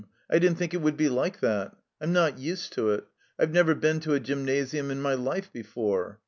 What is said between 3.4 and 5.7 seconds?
never been to a Gymnasium in my life